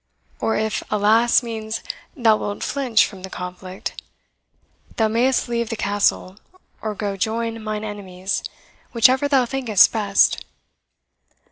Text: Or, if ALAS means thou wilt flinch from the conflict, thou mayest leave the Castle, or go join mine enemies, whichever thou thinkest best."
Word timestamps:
Or, 0.39 0.55
if 0.55 0.81
ALAS 0.89 1.43
means 1.43 1.83
thou 2.17 2.35
wilt 2.35 2.63
flinch 2.63 3.05
from 3.05 3.21
the 3.21 3.29
conflict, 3.29 4.01
thou 4.95 5.07
mayest 5.07 5.47
leave 5.47 5.69
the 5.69 5.75
Castle, 5.75 6.37
or 6.81 6.95
go 6.95 7.15
join 7.15 7.63
mine 7.63 7.83
enemies, 7.83 8.41
whichever 8.93 9.27
thou 9.27 9.45
thinkest 9.45 9.91
best." 9.91 10.43